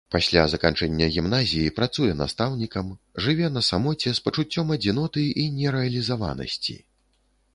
[0.13, 2.87] Пасля заканчэння гімназіі працуе настаўнікам,
[3.25, 6.75] жыве на самоце з пачуццём адзіноты і нерэалізаванасці.